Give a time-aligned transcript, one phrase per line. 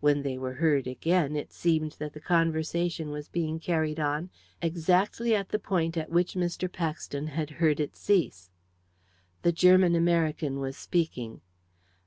[0.00, 4.30] When they were heard again it seemed that the conversation was being carried on
[4.62, 6.72] exactly at the point at which Mr.
[6.72, 8.48] Paxton had heard it cease.
[9.42, 11.42] The German American was speaking.